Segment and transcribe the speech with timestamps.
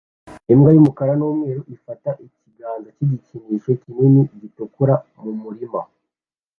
[0.53, 5.81] Imbwa y'umukara n'umweru ifata ikiganza cy'igikinisho kinini gitukura mu murima